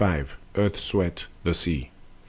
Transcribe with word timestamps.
Earth's 0.55 0.81
sweat, 0.81 1.27
the 1.43 1.53
sea. 1.53 1.91
56. 1.91 1.91